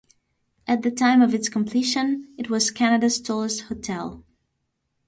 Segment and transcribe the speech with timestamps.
[0.67, 4.25] At the time of its completion it was Canada's tallest hotel.